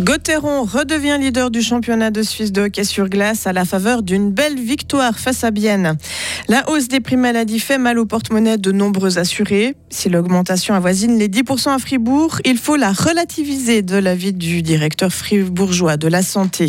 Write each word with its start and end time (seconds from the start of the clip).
Gauthieron 0.00 0.64
redevient 0.64 1.16
leader 1.20 1.52
du 1.52 1.62
championnat 1.62 2.10
de 2.10 2.22
Suisse 2.22 2.50
de 2.50 2.62
hockey 2.62 2.82
sur 2.82 3.08
glace 3.08 3.46
à 3.46 3.52
la 3.52 3.64
faveur 3.64 4.02
d'une 4.02 4.32
belle 4.32 4.58
victoire 4.58 5.16
face 5.16 5.44
à 5.44 5.52
Bienne. 5.52 5.96
La 6.48 6.68
hausse 6.68 6.88
des 6.88 6.98
prix 6.98 7.16
maladie 7.16 7.60
fait 7.60 7.78
mal 7.78 8.00
au 8.00 8.04
porte-monnaie 8.04 8.58
de 8.58 8.72
nombreux 8.72 9.18
assurés. 9.18 9.76
Si 9.90 10.08
l'augmentation 10.08 10.74
avoisine 10.74 11.18
les 11.18 11.28
10% 11.28 11.70
à 11.70 11.78
Fribourg, 11.78 12.40
il 12.44 12.58
faut 12.58 12.74
la 12.74 12.90
relativiser 12.90 13.82
de 13.82 13.96
l'avis 13.96 14.32
du 14.32 14.62
directeur 14.62 15.12
fribourgeois 15.12 15.96
de 15.96 16.08
la 16.08 16.22
santé. 16.22 16.66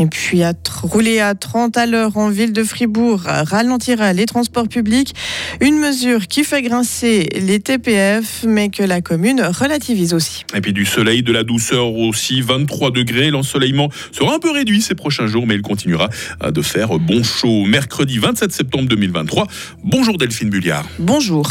Et 0.00 0.06
puis 0.06 0.42
à 0.42 0.54
rouler 0.82 1.20
à 1.20 1.34
30 1.34 1.76
à 1.76 1.84
l'heure 1.84 2.16
en 2.16 2.30
ville 2.30 2.54
de 2.54 2.64
Fribourg 2.64 3.20
ralentira 3.26 4.14
les 4.14 4.24
transports 4.24 4.66
publics. 4.66 5.14
Une 5.60 5.78
mesure 5.78 6.26
qui 6.26 6.42
fait 6.42 6.62
grincer 6.62 7.28
les 7.38 7.60
TPF, 7.60 8.46
mais 8.48 8.70
que 8.70 8.82
la 8.82 9.02
commune 9.02 9.42
relativise 9.42 10.14
aussi. 10.14 10.46
Et 10.54 10.62
puis 10.62 10.72
du 10.72 10.86
soleil, 10.86 11.22
de 11.22 11.32
la 11.32 11.44
douceur 11.44 11.92
aussi, 11.92 12.40
23 12.40 12.92
degrés. 12.92 13.30
L'ensoleillement 13.30 13.90
sera 14.10 14.34
un 14.34 14.38
peu 14.38 14.50
réduit 14.50 14.80
ces 14.80 14.94
prochains 14.94 15.26
jours, 15.26 15.46
mais 15.46 15.56
il 15.56 15.62
continuera 15.62 16.08
de 16.42 16.62
faire 16.62 16.98
bon 16.98 17.22
chaud. 17.22 17.66
Mercredi 17.66 18.16
27 18.18 18.52
septembre 18.52 18.88
2023. 18.88 19.48
Bonjour 19.84 20.16
Delphine 20.16 20.48
Bulliard. 20.48 20.86
Bonjour. 20.98 21.50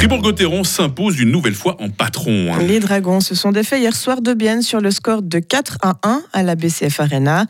Fribourg-Gotteron 0.00 0.64
s'impose 0.64 1.20
une 1.20 1.30
nouvelle 1.30 1.54
fois 1.54 1.76
en 1.78 1.90
patron. 1.90 2.54
Hein. 2.54 2.62
Les 2.62 2.80
Dragons 2.80 3.20
se 3.20 3.34
sont 3.34 3.52
défaits 3.52 3.80
hier 3.80 3.94
soir 3.94 4.22
de 4.22 4.32
Bienne 4.32 4.62
sur 4.62 4.80
le 4.80 4.90
score 4.90 5.20
de 5.20 5.40
4 5.40 5.76
à 5.82 5.98
1 6.02 6.22
à 6.32 6.42
la 6.42 6.54
BCF 6.54 7.00
Arena. 7.00 7.44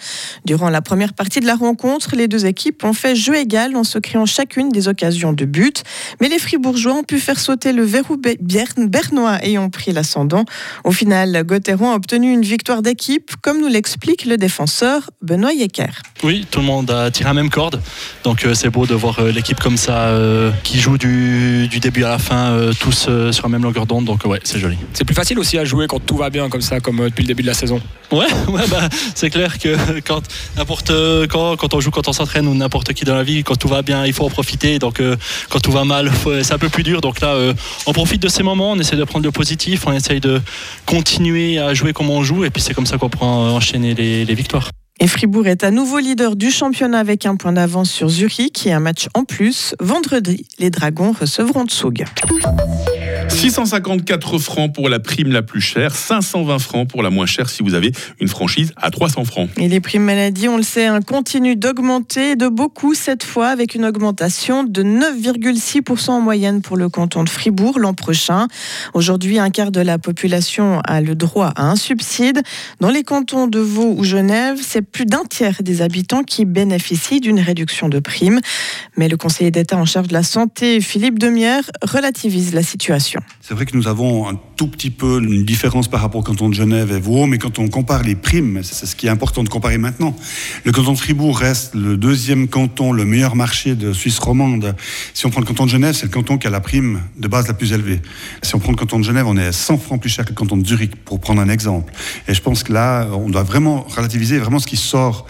Durant 0.45 0.68
la 0.68 0.82
première 0.82 1.12
partie 1.12 1.38
de 1.38 1.46
la 1.46 1.54
rencontre, 1.54 2.16
les 2.16 2.26
deux 2.26 2.46
équipes 2.46 2.82
ont 2.82 2.92
fait 2.92 3.14
jeu 3.14 3.36
égal 3.36 3.76
en 3.76 3.84
se 3.84 4.00
créant 4.00 4.26
chacune 4.26 4.70
des 4.70 4.88
occasions 4.88 5.32
de 5.32 5.45
but. 5.45 5.84
Mais 6.20 6.28
les 6.28 6.40
Fribourgeois 6.40 6.95
ont 6.95 7.04
pu 7.04 7.20
faire 7.20 7.38
sauter 7.38 7.73
le 7.73 7.84
verrou 7.84 8.16
bernois 8.16 9.38
et 9.46 9.57
ont 9.57 9.70
pris 9.70 9.92
l'ascendant. 9.92 10.45
Au 10.82 10.90
final, 10.90 11.45
Gotteron 11.45 11.92
a 11.92 11.95
obtenu 11.95 12.32
une 12.32 12.42
victoire 12.42 12.82
d'équipe, 12.82 13.30
comme 13.42 13.60
nous 13.60 13.68
l'explique 13.68 14.24
le 14.24 14.37
défenseur 14.37 15.10
Benoît 15.23 15.52
Yecker. 15.52 16.02
Oui, 16.24 16.45
tout 16.51 16.59
le 16.59 16.66
monde 16.66 16.90
a 16.90 17.12
tiré 17.12 17.29
la 17.29 17.35
même 17.35 17.48
corde. 17.48 17.80
Donc 18.24 18.45
euh, 18.45 18.54
c'est 18.54 18.70
beau 18.70 18.87
de 18.87 18.95
voir 18.95 19.20
euh, 19.20 19.30
l'équipe 19.30 19.60
comme 19.60 19.76
ça 19.76 20.09
euh, 20.09 20.51
qui 20.64 20.80
joue 20.80 20.98
du 20.98 21.68
début 21.80 22.02
à 22.02 22.09
la 22.09 22.18
fin 22.18 22.40
euh, 22.49 22.73
tous 22.79 23.07
euh, 23.09 23.33
sur 23.33 23.45
la 23.45 23.51
même 23.51 23.63
longueur 23.63 23.87
d'onde, 23.87 24.05
donc 24.05 24.24
ouais, 24.24 24.41
c'est 24.45 24.59
joli. 24.59 24.77
C'est 24.93 25.05
plus 25.05 25.15
facile 25.15 25.38
aussi 25.38 25.59
à 25.59 25.65
jouer 25.65 25.87
quand 25.87 26.01
tout 26.01 26.16
va 26.16 26.30
bien 26.30 26.49
comme 26.49 26.60
ça, 26.60 26.80
comme 26.80 27.01
euh, 27.01 27.09
depuis 27.09 27.23
le 27.23 27.29
début 27.29 27.43
de 27.43 27.49
la 27.49 27.55
saison. 27.55 27.80
Ouais, 28.10 28.27
ouais 28.49 28.66
bah, 28.69 28.88
c'est 29.15 29.30
clair 29.30 29.59
que 29.59 30.01
quand 30.01 30.23
n'importe 30.57 30.93
quand, 31.29 31.57
quand 31.57 31.74
on 31.74 31.80
joue, 31.80 31.91
quand 31.91 32.09
on 32.09 32.13
s'entraîne 32.13 32.47
ou 32.49 32.55
n'importe 32.55 32.93
qui 32.93 33.05
dans 33.05 33.15
la 33.15 33.23
vie, 33.23 33.45
quand 33.45 33.57
tout 33.57 33.69
va 33.69 33.82
bien, 33.82 34.07
il 34.07 34.13
faut 34.13 34.24
en 34.24 34.30
profiter. 34.30 34.79
Donc 34.79 35.02
quand 35.49 35.60
tout 35.60 35.73
va 35.73 35.85
mal, 35.85 36.10
c'est 36.43 36.52
un 36.52 36.59
peu 36.59 36.69
plus 36.69 36.82
dur. 36.82 37.01
Donc 37.01 37.21
là, 37.21 37.37
on 37.87 37.93
profite 37.93 38.23
de 38.23 38.29
ces 38.29 38.43
moments, 38.43 38.73
on 38.73 38.79
essaie 38.79 38.97
de 38.97 39.04
prendre 39.04 39.25
le 39.25 39.32
positif, 39.32 39.87
on 39.87 39.93
essaye 39.93 40.21
de 40.21 40.41
continuer 40.87 41.59
à 41.59 41.75
jouer 41.75 41.93
comme 41.93 42.10
on 42.10 42.23
joue, 42.23 42.45
et 42.45 42.51
puis 42.51 42.63
c'est 42.63 42.75
comme 42.75 42.87
ça 42.87 42.99
qu'on 42.99 43.09
pourra 43.09 43.27
enchaîner 43.27 43.95
les, 43.95 44.25
les 44.25 44.35
victoires. 44.35 44.71
Et 45.02 45.06
Fribourg 45.06 45.46
est 45.46 45.65
à 45.65 45.70
nouveau 45.70 45.98
leader 45.98 46.37
du 46.37 46.51
championnat 46.51 46.98
avec 46.98 47.24
un 47.24 47.37
point 47.37 47.52
d'avance 47.52 47.90
sur 47.90 48.10
Zurich 48.10 48.66
et 48.66 48.73
un 48.73 48.80
match 48.80 49.09
en 49.15 49.24
plus. 49.24 49.74
Vendredi, 49.80 50.46
les 50.59 50.68
Dragons 50.68 51.12
recevront 51.18 51.65
Tsug. 51.65 52.04
654 53.30 54.38
francs 54.38 54.74
pour 54.74 54.88
la 54.88 54.98
prime 54.98 55.32
la 55.32 55.42
plus 55.42 55.60
chère, 55.60 55.95
520 55.95 56.59
francs 56.59 56.88
pour 56.88 57.02
la 57.02 57.10
moins 57.10 57.26
chère 57.26 57.48
si 57.48 57.62
vous 57.62 57.74
avez 57.74 57.92
une 58.20 58.28
franchise 58.28 58.73
à 58.76 58.90
300 58.90 59.24
francs. 59.24 59.48
Et 59.56 59.68
les 59.68 59.80
primes 59.80 60.02
maladie, 60.02 60.48
on 60.48 60.56
le 60.56 60.62
sait, 60.62 60.88
continuent 61.06 61.56
d'augmenter 61.56 62.36
de 62.36 62.48
beaucoup 62.48 62.95
cette 62.95 63.23
fois 63.23 63.48
avec 63.48 63.74
une 63.74 63.84
augmentation 63.84 64.64
de 64.64 64.82
9,6% 64.82 66.10
en 66.10 66.20
moyenne 66.20 66.60
pour 66.60 66.76
le 66.76 66.88
canton 66.88 67.25
de 67.25 67.28
Fribourg 67.28 67.78
l'an 67.78 67.94
prochain. 67.94 68.48
Aujourd'hui, 68.94 69.38
un 69.38 69.50
quart 69.50 69.70
de 69.70 69.81
la 69.81 69.98
population 69.98 70.80
a 70.84 71.00
le 71.00 71.14
droit 71.14 71.52
à 71.56 71.64
un 71.70 71.76
subside. 71.76 72.42
Dans 72.80 72.90
les 72.90 73.04
cantons 73.04 73.46
de 73.46 73.60
Vaud 73.60 73.94
ou 73.96 74.04
Genève, 74.04 74.58
c'est 74.60 74.82
plus 74.82 75.06
d'un 75.06 75.24
tiers 75.24 75.62
des 75.62 75.82
habitants 75.82 76.24
qui 76.24 76.44
bénéficient 76.44 77.20
d'une 77.20 77.40
réduction 77.40 77.88
de 77.88 78.00
primes. 78.00 78.40
Mais 78.96 79.08
le 79.08 79.16
conseiller 79.16 79.50
d'État 79.50 79.76
en 79.76 79.86
charge 79.86 80.08
de 80.08 80.14
la 80.14 80.22
santé, 80.24 80.80
Philippe 80.80 81.19
Demière, 81.19 81.70
relativise 81.82 82.54
la 82.54 82.62
situation. 82.62 83.19
C'est 83.41 83.54
vrai 83.54 83.66
que 83.66 83.76
nous 83.76 83.88
avons 83.88 84.28
un 84.28 84.38
tout 84.56 84.69
petit 84.69 84.91
peu 84.91 85.20
une 85.22 85.44
différence 85.44 85.88
par 85.88 86.00
rapport 86.00 86.20
au 86.20 86.25
canton 86.25 86.48
de 86.48 86.54
Genève 86.54 86.92
et 86.92 87.00
Vaud, 87.00 87.26
mais 87.26 87.38
quand 87.38 87.58
on 87.58 87.69
compare 87.69 88.03
les 88.03 88.14
primes, 88.14 88.60
c'est 88.62 88.86
ce 88.86 88.94
qui 88.94 89.06
est 89.06 89.10
important 89.10 89.42
de 89.42 89.48
comparer 89.48 89.78
maintenant. 89.78 90.14
Le 90.64 90.72
canton 90.72 90.92
de 90.92 90.98
Fribourg 90.98 91.38
reste 91.38 91.75
le 91.75 91.97
deuxième 91.97 92.48
canton, 92.48 92.92
le 92.92 93.04
meilleur 93.04 93.36
marché 93.36 93.75
de 93.75 93.92
Suisse 93.92 94.19
romande. 94.19 94.75
Si 95.14 95.26
on 95.26 95.31
prend 95.31 95.41
le 95.41 95.47
canton 95.47 95.64
de 95.64 95.70
Genève, 95.70 95.94
c'est 95.94 96.06
le 96.06 96.12
canton 96.12 96.38
qui 96.38 96.47
a 96.47 96.50
la 96.50 96.60
prime 96.60 97.00
de 97.16 97.28
base 97.28 97.48
la 97.48 97.54
plus 97.54 97.72
élevée. 97.72 98.00
Si 98.42 98.54
on 98.54 98.58
prend 98.58 98.72
le 98.72 98.76
canton 98.76 98.98
de 98.98 99.04
Genève, 99.04 99.26
on 99.26 99.37
est 99.37 99.52
100 99.52 99.78
francs 99.78 100.00
plus 100.00 100.10
cher 100.10 100.25
que 100.25 100.31
le 100.31 100.37
canton 100.37 100.56
de 100.56 100.66
Zurich, 100.66 100.97
pour 100.97 101.20
prendre 101.20 101.41
un 101.41 101.48
exemple. 101.48 101.92
Et 102.28 102.34
je 102.34 102.42
pense 102.42 102.62
que 102.62 102.72
là, 102.72 103.08
on 103.12 103.28
doit 103.31 103.42
vraiment 103.42 103.87
relativiser 103.88 104.38
vraiment 104.38 104.58
ce 104.58 104.66
qui 104.66 104.76
sort, 104.76 105.26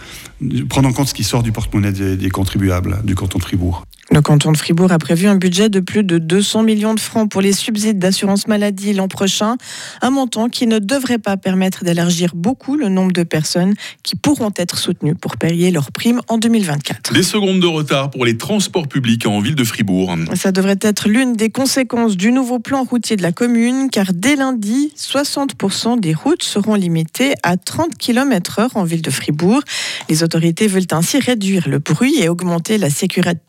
prendre 0.69 0.89
en 0.89 0.93
compte 0.93 1.07
ce 1.07 1.13
qui 1.13 1.23
sort 1.23 1.43
du 1.43 1.51
porte-monnaie 1.51 1.91
des, 1.91 2.17
des 2.17 2.29
contribuables 2.29 3.01
du 3.03 3.15
canton 3.15 3.39
de 3.39 3.43
Fribourg. 3.43 3.83
Le 4.13 4.21
canton 4.21 4.51
de 4.51 4.57
Fribourg 4.57 4.91
a 4.91 4.97
prévu 4.97 5.27
un 5.27 5.37
budget 5.37 5.69
de 5.69 5.79
plus 5.79 6.03
de 6.03 6.17
200 6.17 6.63
millions 6.63 6.93
de 6.93 6.99
francs 6.99 7.31
pour 7.31 7.39
les 7.39 7.53
subsides 7.53 7.97
d'assurance 7.97 8.45
maladie 8.45 8.91
l'an 8.91 9.07
prochain, 9.07 9.55
un 10.01 10.09
montant 10.09 10.49
qui 10.49 10.67
ne 10.67 10.79
devrait 10.79 11.17
pas 11.17 11.37
permettre 11.37 11.85
d'élargir 11.85 12.35
beaucoup 12.35 12.75
le 12.75 12.89
nombre 12.89 13.13
de 13.13 13.23
personnes 13.23 13.73
qui 14.03 14.17
pourront 14.17 14.51
être 14.57 14.77
soutenues 14.77 15.15
pour 15.15 15.37
payer 15.37 15.71
leurs 15.71 15.93
primes 15.93 16.19
en 16.27 16.37
2024. 16.37 17.13
Des 17.13 17.23
secondes 17.23 17.61
de 17.61 17.67
retard 17.67 18.11
pour 18.11 18.25
les 18.25 18.35
transports 18.35 18.89
publics 18.89 19.25
en 19.25 19.39
ville 19.39 19.55
de 19.55 19.63
Fribourg. 19.63 20.13
Ça 20.35 20.51
devrait 20.51 20.79
être 20.81 21.07
l'une 21.07 21.37
des 21.37 21.49
conséquences 21.49 22.17
du 22.17 22.33
nouveau 22.33 22.59
plan 22.59 22.83
routier 22.83 23.15
de 23.15 23.23
la 23.23 23.31
commune, 23.31 23.89
car 23.89 24.07
dès 24.13 24.35
lundi, 24.35 24.91
60% 24.97 26.01
des 26.01 26.13
routes 26.13 26.43
seront 26.43 26.75
limitées 26.75 27.35
à 27.43 27.55
30 27.55 27.97
km/h 27.97 28.71
en 28.75 28.83
ville 28.83 29.01
de 29.01 29.11
Fribourg. 29.11 29.61
Les 30.09 30.21
autorités 30.21 30.67
veulent 30.67 30.83
ainsi 30.91 31.17
réduire 31.17 31.69
le 31.69 31.79
bruit 31.79 32.15
et 32.19 32.27
augmenter 32.27 32.77
la 32.77 32.89
sécurité 32.89 33.39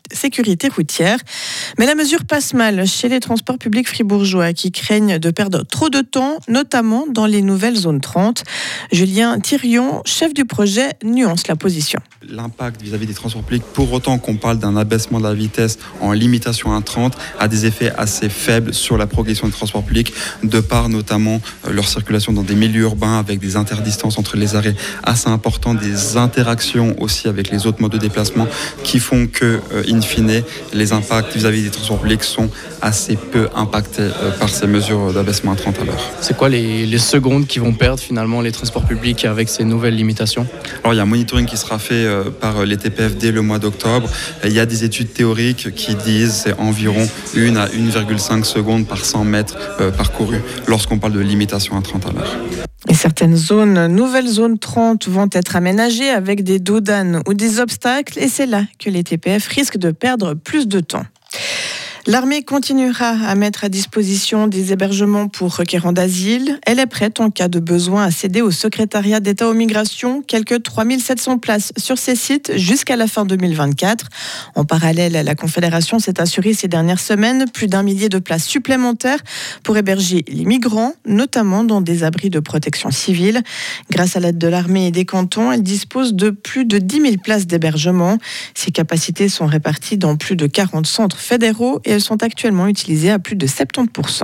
routière. 0.75 1.17
Mais 1.77 1.85
la 1.85 1.95
mesure 1.95 2.25
passe 2.25 2.53
mal 2.53 2.85
chez 2.87 3.09
les 3.09 3.19
transports 3.19 3.57
publics 3.57 3.87
fribourgeois 3.87 4.53
qui 4.53 4.71
craignent 4.71 5.19
de 5.19 5.31
perdre 5.31 5.63
trop 5.63 5.89
de 5.89 6.01
temps, 6.01 6.37
notamment 6.47 7.05
dans 7.09 7.25
les 7.25 7.41
nouvelles 7.41 7.75
zones 7.75 8.01
30. 8.01 8.43
Julien 8.91 9.39
Thirion, 9.39 10.01
chef 10.05 10.33
du 10.33 10.45
projet, 10.45 10.93
nuance 11.03 11.47
la 11.47 11.55
position. 11.55 11.99
L'impact 12.29 12.81
vis-à-vis 12.81 13.07
des 13.07 13.13
transports 13.13 13.43
publics, 13.43 13.63
pour 13.73 13.91
autant 13.91 14.17
qu'on 14.17 14.35
parle 14.35 14.59
d'un 14.59 14.77
abaissement 14.77 15.19
de 15.19 15.25
la 15.25 15.33
vitesse 15.33 15.77
en 15.99 16.11
limitation 16.11 16.75
à 16.75 16.81
30, 16.81 17.17
a 17.39 17.47
des 17.47 17.65
effets 17.65 17.91
assez 17.97 18.29
faibles 18.29 18.73
sur 18.73 18.97
la 18.97 19.07
progression 19.07 19.47
des 19.47 19.53
transports 19.53 19.83
publics, 19.83 20.13
de 20.43 20.59
par 20.59 20.89
notamment 20.89 21.41
euh, 21.67 21.71
leur 21.71 21.87
circulation 21.87 22.33
dans 22.33 22.43
des 22.43 22.55
milieux 22.55 22.83
urbains 22.83 23.19
avec 23.19 23.39
des 23.39 23.55
interdistances 23.55 24.17
entre 24.17 24.37
les 24.37 24.55
arrêts 24.55 24.75
assez 25.03 25.29
importants, 25.29 25.73
des 25.73 26.17
interactions 26.17 26.95
aussi 27.01 27.27
avec 27.27 27.49
les 27.49 27.65
autres 27.67 27.81
modes 27.81 27.91
de 27.91 27.97
déplacement 27.97 28.47
qui 28.83 28.99
font 28.99 29.27
que, 29.27 29.59
euh, 29.73 29.83
in 29.87 30.01
fine, 30.05 30.43
les 30.73 30.93
impacts 30.93 31.35
vis-à-vis 31.35 31.63
des 31.63 31.69
transports 31.69 31.99
publics 31.99 32.23
sont 32.23 32.49
assez 32.81 33.15
peu 33.15 33.49
impactés 33.55 34.01
euh, 34.01 34.31
par 34.39 34.49
ces 34.49 34.67
mesures 34.67 35.13
d'abaissement 35.13 35.53
à 35.53 35.55
30 35.55 35.79
à 35.79 35.85
l'heure. 35.85 36.11
C'est 36.21 36.35
quoi 36.35 36.49
les, 36.49 36.97
secondes 36.97 37.47
qui 37.47 37.59
vont 37.59 37.73
perdre 37.73 37.99
finalement 37.99 38.41
les 38.41 38.51
transports 38.51 38.85
publics 38.85 39.25
avec 39.25 39.49
ces 39.49 39.63
nouvelles 39.63 39.95
limitations? 39.95 40.47
Alors 40.83 40.93
il 40.93 40.97
y 40.97 40.99
a 40.99 41.03
un 41.03 41.07
monitoring 41.07 41.45
qui 41.45 41.57
sera 41.57 41.79
fait 41.79 42.05
euh, 42.05 42.23
par 42.29 42.65
les 42.65 42.77
TPF 42.77 43.15
dès 43.17 43.31
le 43.31 43.41
mois 43.41 43.59
d'octobre. 43.59 44.09
Il 44.43 44.53
y 44.53 44.59
a 44.59 44.65
des 44.65 44.83
études 44.83 45.13
théoriques 45.13 45.73
qui 45.75 45.95
disent 45.95 46.33
c'est 46.43 46.59
environ 46.59 47.07
1 47.35 47.55
à 47.55 47.67
1,5 47.67 48.43
secondes 48.43 48.87
par 48.87 49.03
100 49.03 49.23
mètres 49.23 49.57
euh, 49.79 49.91
parcourus 49.91 50.41
lorsqu'on 50.67 50.99
parle 50.99 51.13
de 51.13 51.19
limitation 51.19 51.77
à 51.77 51.81
30 51.81 52.05
à 52.07 52.11
l'heure. 52.11 52.37
Certaines 53.03 53.35
zones, 53.35 53.87
nouvelles 53.87 54.29
zones 54.29 54.57
30, 54.57 55.09
vont 55.09 55.27
être 55.33 55.57
aménagées 55.57 56.09
avec 56.09 56.41
des 56.41 56.59
doudanes 56.59 57.21
ou 57.27 57.33
des 57.33 57.59
obstacles, 57.59 58.17
et 58.17 58.29
c'est 58.29 58.45
là 58.45 58.63
que 58.79 58.89
les 58.89 59.03
TPF 59.03 59.45
risquent 59.45 59.77
de 59.77 59.91
perdre 59.91 60.35
plus 60.35 60.69
de 60.69 60.79
temps. 60.79 61.03
L'armée 62.05 62.43
continuera 62.43 63.11
à 63.11 63.33
mettre 63.33 63.63
à 63.63 63.69
disposition 63.69 64.47
des 64.47 64.73
hébergements 64.73 65.29
pour 65.29 65.55
requérants 65.55 65.93
d'asile. 65.93 66.59
Elle 66.65 66.79
est 66.79 66.85
prête 66.85 67.21
en 67.21 67.29
cas 67.29 67.47
de 67.47 67.59
besoin 67.61 68.03
à 68.03 68.11
céder 68.11 68.41
au 68.41 68.51
secrétariat 68.51 69.21
d'État 69.21 69.47
aux 69.47 69.53
migrations 69.53 70.21
quelques 70.21 70.63
3700 70.63 71.37
places 71.37 71.71
sur 71.77 71.97
ces 71.97 72.17
sites 72.17 72.57
jusqu'à 72.57 72.97
la 72.97 73.07
fin 73.07 73.23
2024. 73.23 74.09
En 74.55 74.65
parallèle, 74.65 75.13
la 75.13 75.35
Confédération 75.35 75.97
s'est 75.97 76.19
assurée 76.19 76.53
ces 76.53 76.67
dernières 76.67 76.99
semaines 76.99 77.45
plus 77.53 77.67
d'un 77.67 77.83
millier 77.83 78.09
de 78.09 78.19
places 78.19 78.47
supplémentaires 78.47 79.19
pour 79.63 79.77
héberger 79.77 80.25
les 80.27 80.43
migrants, 80.43 80.95
notamment 81.05 81.63
dans 81.63 81.79
des 81.79 82.03
abris 82.03 82.29
de 82.29 82.41
protection 82.41 82.91
civile. 82.91 83.43
Grâce 83.89 84.17
à 84.17 84.19
l'aide 84.19 84.37
de 84.37 84.47
l'armée 84.49 84.87
et 84.87 84.91
des 84.91 85.05
cantons, 85.05 85.53
elle 85.53 85.63
dispose 85.63 86.13
de 86.15 86.31
plus 86.31 86.65
de 86.65 86.79
10 86.79 87.01
000 87.01 87.13
places 87.23 87.47
d'hébergement. 87.47 88.17
Ces 88.55 88.71
capacités 88.71 89.29
sont 89.29 89.45
réparties 89.45 89.97
dans 89.97 90.17
plus 90.17 90.35
de 90.35 90.47
40 90.47 90.85
centres 90.85 91.19
fédéraux 91.19 91.79
et 91.85 91.92
elles 91.93 92.01
sont 92.01 92.21
actuellement 92.23 92.67
utilisées 92.67 93.11
à 93.11 93.19
plus 93.19 93.35
de 93.35 93.47
70%. 93.47 94.23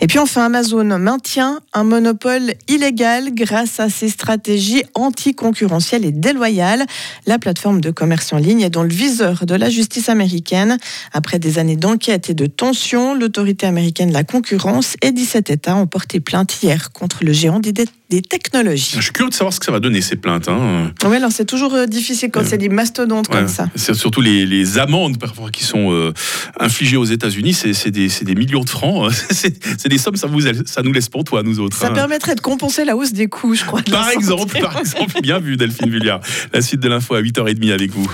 Et 0.00 0.06
puis 0.06 0.18
enfin, 0.18 0.44
Amazon 0.44 0.84
maintient 0.98 1.60
un 1.72 1.82
monopole 1.82 2.54
illégal 2.68 3.34
grâce 3.34 3.80
à 3.80 3.88
ses 3.88 4.08
stratégies 4.08 4.84
anticoncurrentielles 4.94 6.04
et 6.04 6.12
déloyales. 6.12 6.86
La 7.26 7.38
plateforme 7.38 7.80
de 7.80 7.90
commerce 7.90 8.32
en 8.32 8.38
ligne 8.38 8.60
est 8.60 8.70
dans 8.70 8.84
le 8.84 8.88
viseur 8.88 9.44
de 9.44 9.54
la 9.54 9.70
justice 9.70 10.08
américaine. 10.08 10.78
Après 11.12 11.38
des 11.38 11.58
années 11.58 11.76
d'enquête 11.76 12.30
et 12.30 12.34
de 12.34 12.46
tensions, 12.46 13.14
l'autorité 13.14 13.66
américaine 13.66 14.10
de 14.10 14.14
la 14.14 14.24
concurrence 14.24 14.96
et 15.02 15.10
17 15.10 15.50
États 15.50 15.76
ont 15.76 15.86
porté 15.86 16.20
plainte 16.20 16.62
hier 16.62 16.92
contre 16.92 17.24
le 17.24 17.32
géant 17.32 17.58
des, 17.58 17.72
des 18.10 18.22
technologies. 18.22 18.94
Je 18.96 19.02
suis 19.02 19.12
curieux 19.12 19.30
de 19.30 19.34
savoir 19.34 19.52
ce 19.52 19.60
que 19.60 19.66
ça 19.66 19.72
va 19.72 19.80
donner 19.80 20.00
ces 20.00 20.16
plaintes. 20.16 20.48
Hein. 20.48 20.92
Oui, 21.04 21.16
alors 21.16 21.30
c'est 21.30 21.44
toujours 21.44 21.74
euh, 21.74 21.86
difficile 21.86 22.30
quand 22.32 22.44
c'est 22.44 22.56
des 22.58 22.70
mastodontes 22.70 23.28
comme 23.28 23.48
ça. 23.48 23.68
C'est 23.74 23.94
surtout 23.94 24.20
les, 24.20 24.46
les, 24.46 24.78
amendes 24.78 25.18
parfois 25.18 25.50
qui 25.50 25.64
sont 25.64 25.92
euh, 25.92 26.12
infligées 26.58 26.96
aux 26.96 27.04
États-Unis, 27.04 27.52
c'est 27.52 27.90
des, 27.90 28.08
des, 28.08 28.34
millions 28.34 28.64
de 28.64 28.70
francs. 28.70 29.12
c'est 29.30 29.87
des 29.88 29.98
sommes, 29.98 30.16
ça, 30.16 30.26
vous, 30.26 30.40
ça 30.66 30.82
nous 30.82 30.92
laisse 30.92 31.08
pour 31.08 31.24
toi, 31.24 31.42
nous 31.42 31.60
autres. 31.60 31.76
Ça 31.76 31.88
hein. 31.88 31.92
permettrait 31.92 32.34
de 32.34 32.40
compenser 32.40 32.84
la 32.84 32.96
hausse 32.96 33.12
des 33.12 33.26
coûts, 33.26 33.54
je 33.54 33.64
crois. 33.64 33.82
Par 33.82 34.10
exemple, 34.10 34.60
par 34.60 34.78
exemple, 34.78 35.20
bien 35.22 35.38
vu 35.38 35.56
Delphine 35.56 35.90
Vulliard. 35.90 36.20
La 36.52 36.60
suite 36.60 36.80
de 36.80 36.88
l'info 36.88 37.14
à 37.14 37.22
8h30 37.22 37.72
avec 37.72 37.90
vous. 37.90 38.08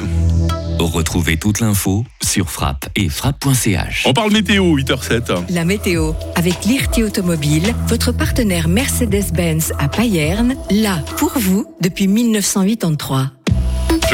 Retrouvez 0.78 1.36
toute 1.36 1.60
l'info 1.60 2.04
sur 2.22 2.50
frappe 2.50 2.86
et 2.96 3.08
frappe.ch. 3.08 4.04
On 4.06 4.12
parle 4.12 4.32
météo, 4.32 4.76
8h07. 4.76 5.52
La 5.52 5.64
météo, 5.64 6.12
avec 6.34 6.64
l'IRTI 6.64 7.04
Automobile, 7.04 7.74
votre 7.86 8.12
partenaire 8.12 8.68
Mercedes-Benz 8.68 9.72
à 9.78 9.88
Payerne, 9.88 10.56
là 10.70 10.98
pour 11.16 11.32
vous 11.38 11.66
depuis 11.80 12.08
1983. 12.08 13.30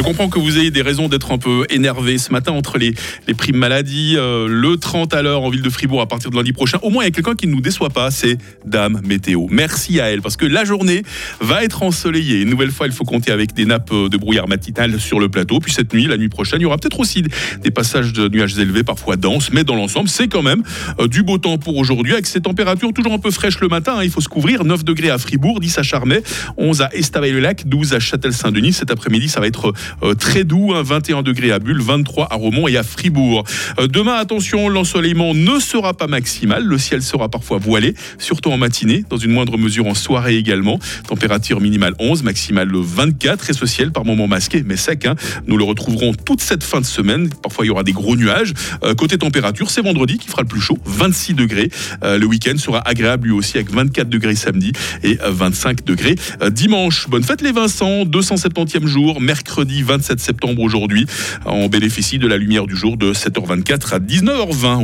Je 0.00 0.04
comprends 0.06 0.30
que 0.30 0.38
vous 0.38 0.56
ayez 0.58 0.70
des 0.70 0.80
raisons 0.80 1.08
d'être 1.08 1.30
un 1.30 1.36
peu 1.36 1.66
énervé 1.68 2.16
ce 2.16 2.32
matin 2.32 2.52
entre 2.52 2.78
les, 2.78 2.94
les 3.28 3.34
primes 3.34 3.58
maladie, 3.58 4.14
euh, 4.16 4.48
le 4.48 4.78
30 4.78 5.12
à 5.12 5.20
l'heure 5.20 5.42
en 5.42 5.50
ville 5.50 5.60
de 5.60 5.68
Fribourg 5.68 6.00
à 6.00 6.06
partir 6.06 6.30
de 6.30 6.36
lundi 6.36 6.54
prochain. 6.54 6.78
Au 6.80 6.88
moins, 6.88 7.04
il 7.04 7.08
y 7.08 7.10
a 7.10 7.10
quelqu'un 7.10 7.34
qui 7.34 7.46
ne 7.46 7.52
nous 7.52 7.60
déçoit 7.60 7.90
pas, 7.90 8.10
c'est 8.10 8.38
Dame 8.64 9.02
Météo. 9.04 9.46
Merci 9.50 10.00
à 10.00 10.10
elle, 10.10 10.22
parce 10.22 10.38
que 10.38 10.46
la 10.46 10.64
journée 10.64 11.02
va 11.42 11.64
être 11.64 11.82
ensoleillée. 11.82 12.40
Une 12.40 12.48
nouvelle 12.48 12.70
fois, 12.70 12.86
il 12.86 12.94
faut 12.94 13.04
compter 13.04 13.30
avec 13.30 13.52
des 13.52 13.66
nappes 13.66 13.92
de 13.92 14.16
brouillard 14.16 14.48
matinal 14.48 14.98
sur 14.98 15.20
le 15.20 15.28
plateau. 15.28 15.60
Puis 15.60 15.70
cette 15.70 15.92
nuit, 15.92 16.06
la 16.06 16.16
nuit 16.16 16.30
prochaine, 16.30 16.60
il 16.60 16.62
y 16.62 16.66
aura 16.66 16.78
peut-être 16.78 16.98
aussi 16.98 17.22
des 17.62 17.70
passages 17.70 18.14
de 18.14 18.26
nuages 18.26 18.58
élevés, 18.58 18.84
parfois 18.84 19.16
denses, 19.16 19.52
mais 19.52 19.64
dans 19.64 19.76
l'ensemble, 19.76 20.08
c'est 20.08 20.28
quand 20.28 20.42
même 20.42 20.62
euh, 20.98 21.08
du 21.08 21.22
beau 21.22 21.36
temps 21.36 21.58
pour 21.58 21.76
aujourd'hui, 21.76 22.14
avec 22.14 22.24
ces 22.24 22.40
températures 22.40 22.94
toujours 22.94 23.12
un 23.12 23.18
peu 23.18 23.30
fraîches 23.30 23.60
le 23.60 23.68
matin. 23.68 23.96
Hein. 23.98 24.04
il 24.04 24.10
faut 24.10 24.22
se 24.22 24.30
couvrir. 24.30 24.64
9 24.64 24.82
degrés 24.82 25.10
à 25.10 25.18
Fribourg, 25.18 25.60
10 25.60 25.76
à 25.76 25.82
Charmey, 25.82 26.22
11 26.56 26.80
à 26.80 26.88
Estavayer-le-Lac, 26.94 27.68
12 27.68 27.92
à 27.92 28.00
Châtel-Saint-Denis. 28.00 28.72
Cet 28.72 28.90
après-midi, 28.90 29.28
ça 29.28 29.40
va 29.40 29.46
être 29.46 29.68
euh, 29.68 29.72
très 30.18 30.44
doux, 30.44 30.72
21 30.74 31.18
hein, 31.18 31.22
degrés 31.22 31.52
à 31.52 31.58
Bulle, 31.58 31.80
23 31.80 32.28
à 32.30 32.36
Romont 32.36 32.68
et 32.68 32.76
à 32.76 32.82
Fribourg. 32.82 33.44
Euh, 33.78 33.86
demain, 33.86 34.14
attention, 34.14 34.68
l'ensoleillement 34.68 35.34
ne 35.34 35.58
sera 35.58 35.94
pas 35.94 36.06
maximal, 36.06 36.64
le 36.64 36.78
ciel 36.78 37.02
sera 37.02 37.28
parfois 37.28 37.58
voilé, 37.58 37.94
surtout 38.18 38.50
en 38.50 38.56
matinée, 38.56 39.04
dans 39.08 39.16
une 39.16 39.32
moindre 39.32 39.58
mesure 39.58 39.86
en 39.86 39.94
soirée 39.94 40.36
également. 40.36 40.78
Température 41.06 41.60
minimale 41.60 41.94
11, 41.98 42.22
maximale 42.22 42.70
24 42.72 43.50
et 43.50 43.52
ce 43.52 43.66
ciel 43.66 43.92
par 43.92 44.04
moments 44.04 44.26
masqué 44.26 44.62
mais 44.64 44.76
sec. 44.76 45.06
Hein. 45.06 45.14
Nous 45.46 45.56
le 45.56 45.64
retrouverons 45.64 46.12
toute 46.12 46.40
cette 46.40 46.62
fin 46.62 46.80
de 46.80 46.86
semaine. 46.86 47.28
Parfois, 47.42 47.64
il 47.64 47.68
y 47.68 47.70
aura 47.70 47.82
des 47.82 47.92
gros 47.92 48.16
nuages. 48.16 48.52
Euh, 48.84 48.94
côté 48.94 49.18
température, 49.18 49.70
c'est 49.70 49.82
vendredi 49.82 50.18
qui 50.18 50.28
fera 50.28 50.42
le 50.42 50.48
plus 50.48 50.60
chaud, 50.60 50.78
26 50.84 51.34
degrés. 51.34 51.70
le 52.02 52.24
week-end 52.24 52.56
sera 52.56 52.80
agréable 52.86 53.28
lui 53.28 53.34
aussi 53.34 53.56
avec 53.56 53.70
24 53.70 54.08
degrés 54.08 54.34
samedi 54.34 54.72
et 55.02 55.18
25 55.22 55.84
degrés 55.84 56.16
dimanche. 56.50 57.08
Bonne 57.08 57.22
fête 57.22 57.42
les 57.42 57.52
Vincent, 57.52 58.04
270e 58.04 58.86
jour, 58.86 59.20
mercredi 59.20 59.69
27 59.82 60.20
septembre 60.20 60.62
aujourd'hui. 60.62 61.06
On 61.46 61.68
bénéficie 61.68 62.18
de 62.18 62.26
la 62.26 62.36
lumière 62.36 62.66
du 62.66 62.76
jour 62.76 62.96
de 62.96 63.12
7h24 63.12 63.94
à 63.94 63.98
19h20. 63.98 64.78